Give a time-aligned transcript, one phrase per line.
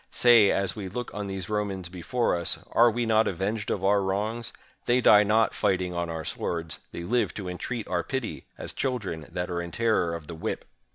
[0.09, 4.01] Say, as we look on these Romans before us, are we not avenged of our
[4.01, 4.51] wrongs?
[4.85, 9.27] They die not fighting on our swords; they live to entreat our pity, as children
[9.31, 10.65] that are in terror of the whip!"